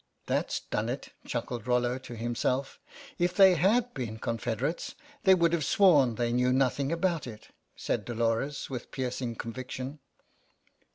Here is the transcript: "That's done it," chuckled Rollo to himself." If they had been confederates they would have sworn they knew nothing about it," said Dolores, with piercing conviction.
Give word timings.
"That's 0.25 0.61
done 0.61 0.89
it," 0.89 1.09
chuckled 1.27 1.67
Rollo 1.67 1.99
to 1.99 2.15
himself." 2.15 2.79
If 3.25 3.35
they 3.35 3.53
had 3.53 3.93
been 3.93 4.17
confederates 4.17 4.95
they 5.25 5.35
would 5.35 5.53
have 5.53 5.63
sworn 5.63 6.15
they 6.15 6.33
knew 6.33 6.51
nothing 6.51 6.91
about 6.91 7.27
it," 7.27 7.49
said 7.75 8.03
Dolores, 8.05 8.67
with 8.67 8.89
piercing 8.89 9.35
conviction. 9.35 9.99